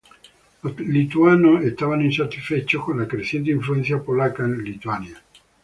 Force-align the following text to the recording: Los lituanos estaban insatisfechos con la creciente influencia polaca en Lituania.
Los 0.63 0.79
lituanos 0.79 1.63
estaban 1.63 2.01
insatisfechos 2.01 2.83
con 2.83 2.99
la 2.99 3.07
creciente 3.07 3.51
influencia 3.51 4.01
polaca 4.01 4.41
en 4.41 4.63
Lituania. 4.63 5.21